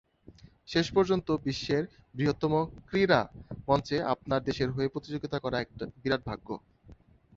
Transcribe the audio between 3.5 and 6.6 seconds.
মঞ্চে আপনার দেশের হয়ে প্রতিযোগিতা করা এক বিরাট ভাগ্য।